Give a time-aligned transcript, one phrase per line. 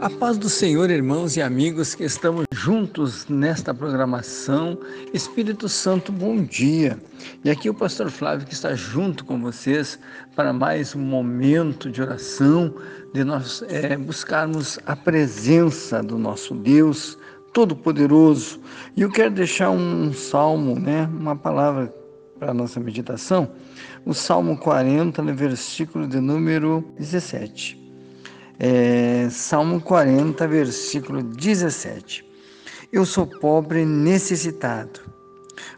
[0.00, 4.78] A paz do Senhor, irmãos e amigos que estamos juntos nesta programação.
[5.12, 6.98] Espírito Santo, bom dia.
[7.44, 9.98] E aqui o pastor Flávio que está junto com vocês
[10.34, 12.74] para mais um momento de oração,
[13.12, 17.18] de nós é, buscarmos a presença do nosso Deus
[17.52, 18.58] Todo-Poderoso.
[18.96, 21.94] E eu quero deixar um salmo, né, uma palavra
[22.38, 23.52] para a nossa meditação,
[24.06, 27.89] o Salmo 40, no versículo de número 17
[28.62, 32.22] é, Salmo 40, versículo 17.
[32.92, 35.00] Eu sou pobre e necessitado,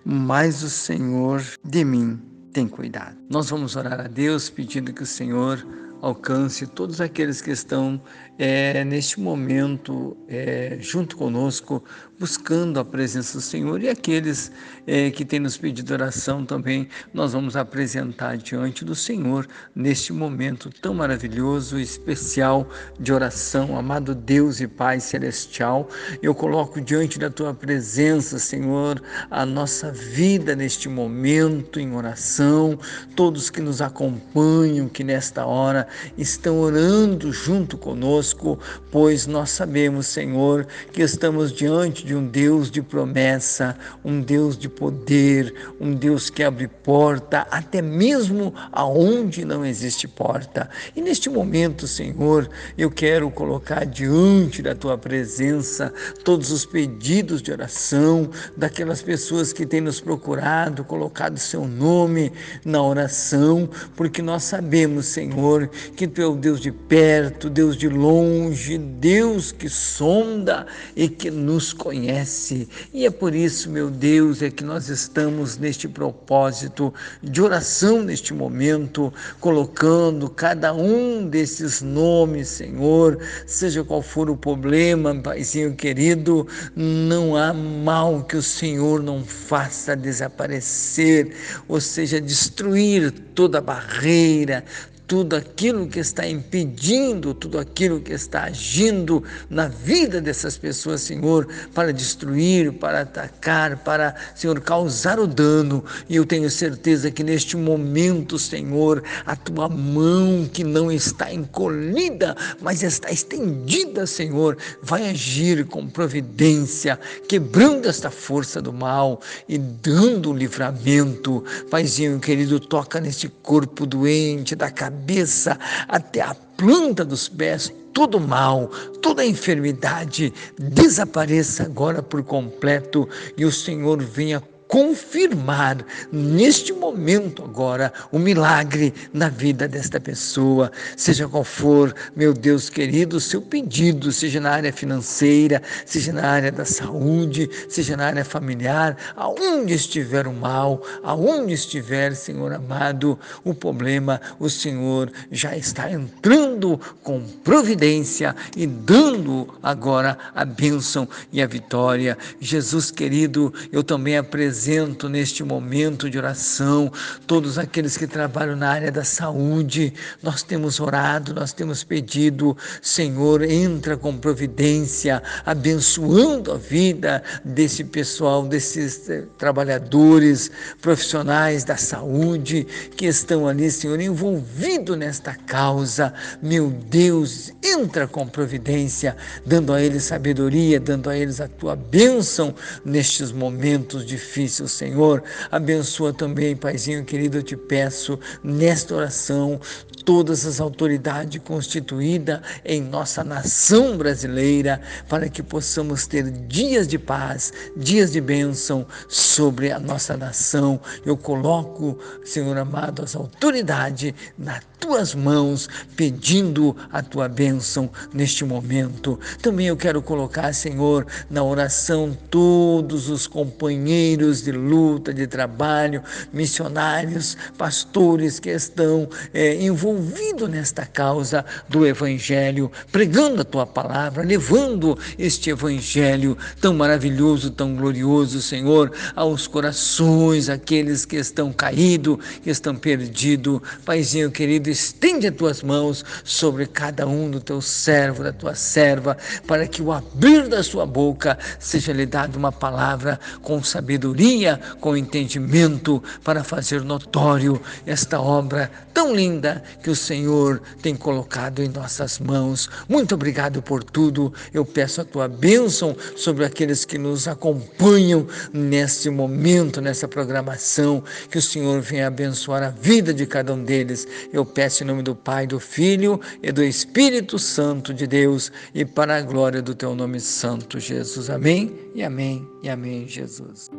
[0.05, 2.21] mas o Senhor de mim
[2.53, 3.17] tem cuidado.
[3.31, 5.65] Nós vamos orar a Deus pedindo que o Senhor
[6.03, 8.03] alcance todos aqueles que estão
[8.37, 11.83] é, neste momento é, junto conosco,
[12.19, 14.51] buscando a presença do Senhor e aqueles
[14.87, 20.71] é, que têm nos pedido oração também, nós vamos apresentar diante do Senhor neste momento
[20.71, 23.77] tão maravilhoso e especial de oração.
[23.77, 25.89] Amado Deus e Pai Celestial,
[26.21, 32.79] eu coloco diante da tua presença, Senhor, a nossa vida neste momento em oração,
[33.15, 38.59] todos que nos acompanham, que nesta hora estão orando junto conosco,
[38.91, 44.69] pois nós sabemos, Senhor, que estamos diante de um Deus de promessa, um Deus de
[44.69, 50.69] poder, um Deus que abre porta até mesmo aonde não existe porta.
[50.95, 55.93] E neste momento, Senhor, eu quero colocar diante da tua presença
[56.25, 62.33] todos os pedidos de oração daquelas pessoas que têm nos procurado, colocado seu nome
[62.65, 67.89] na oração, porque nós sabemos, Senhor, que tu é o Deus de perto, Deus de
[67.89, 70.67] longe, Deus que sonda
[70.97, 72.69] e que nos conhece.
[72.93, 78.33] E é por isso, meu Deus, é que nós estamos neste propósito de oração neste
[78.35, 87.37] momento, colocando cada um desses nomes, Senhor, seja qual for o problema, Paizinho querido, não
[87.37, 91.35] há mal que o Senhor não faça desaparecer,
[91.69, 94.65] ou seja, destruir toda barreira,
[95.13, 101.47] tudo aquilo que está impedindo, tudo aquilo que está agindo na vida dessas pessoas, Senhor,
[101.75, 105.85] para destruir, para atacar, para, Senhor, causar o dano.
[106.09, 112.35] E eu tenho certeza que neste momento, Senhor, a tua mão que não está encolhida,
[112.63, 116.99] mas está estendida, Senhor, vai agir com providência,
[117.29, 121.45] quebrando esta força do mal e dando livramento.
[121.71, 125.59] Paizinho querido, toca neste corpo doente da cabeça cabeça
[125.89, 128.69] até a planta dos pés, todo mal,
[129.03, 134.41] toda enfermidade desapareça agora por completo e o Senhor venha
[134.73, 142.71] confirmar neste momento agora o milagre na vida desta pessoa, seja qual for, meu Deus
[142.71, 148.07] querido, o seu pedido, seja na área financeira, seja na área da saúde, seja na
[148.07, 155.55] área familiar, aonde estiver o mal, aonde estiver, Senhor amado, o problema, o Senhor já
[155.55, 162.17] está entrando com providência e dando agora a bênção e a vitória.
[162.41, 166.93] Jesus querido, eu também apresento apresento neste momento de oração
[167.27, 169.93] todos aqueles que trabalham na área da saúde.
[170.23, 178.47] Nós temos orado, nós temos pedido, Senhor, entra com providência, abençoando a vida desse pessoal,
[178.47, 180.49] desses eh, trabalhadores,
[180.81, 182.65] profissionais da saúde
[182.97, 186.15] que estão ali, Senhor, envolvidos nesta causa.
[186.41, 192.55] Meu Deus, entra com providência, dando a eles sabedoria, dando a eles a tua bênção
[192.85, 195.23] nestes momentos difíceis o Senhor.
[195.51, 199.61] Abençoa também, Paizinho querido, eu te peço, nesta oração,
[200.05, 207.53] todas as autoridades constituídas em nossa nação brasileira, para que possamos ter dias de paz,
[207.77, 210.81] dias de bênção sobre a nossa nação.
[211.07, 219.19] Eu coloco, Senhor amado, as autoridades na tuas mãos, pedindo a tua bênção neste momento.
[219.41, 226.03] Também eu quero colocar, Senhor, na oração todos os companheiros de luta, de trabalho,
[226.33, 234.99] missionários, pastores que estão é, envolvidos nesta causa do Evangelho, pregando a tua palavra, levando
[235.17, 242.75] este Evangelho tão maravilhoso, tão glorioso, Senhor, aos corações, aqueles que estão caídos, que estão
[242.75, 243.61] perdidos.
[243.85, 249.17] Paizinho querido, estende as tuas mãos sobre cada um do teu servo, da tua serva,
[249.47, 254.97] para que o abrir da sua boca seja lhe dado uma palavra com sabedoria, com
[254.97, 262.19] entendimento, para fazer notório esta obra tão linda que o Senhor tem colocado em nossas
[262.19, 262.69] mãos.
[262.89, 264.33] Muito obrigado por tudo.
[264.53, 271.03] Eu peço a tua bênção sobre aqueles que nos acompanham neste momento, nessa programação.
[271.31, 274.07] Que o Senhor venha abençoar a vida de cada um deles.
[274.33, 278.85] Eu peço em nome do Pai, do Filho e do Espírito Santo de Deus e
[278.85, 281.29] para a glória do teu nome santo, Jesus.
[281.29, 283.71] Amém e amém e amém, Jesus.